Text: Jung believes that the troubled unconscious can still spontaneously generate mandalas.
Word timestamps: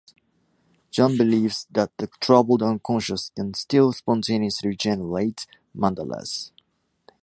Jung 0.91 1.15
believes 1.15 1.67
that 1.69 1.95
the 1.97 2.07
troubled 2.19 2.63
unconscious 2.63 3.29
can 3.35 3.53
still 3.53 3.93
spontaneously 3.93 4.75
generate 4.75 5.45
mandalas. 5.77 6.49